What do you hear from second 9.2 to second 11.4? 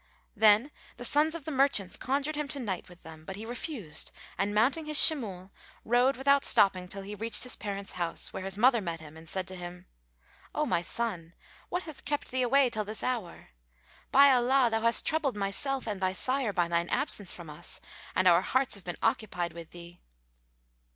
said to him, "O my son,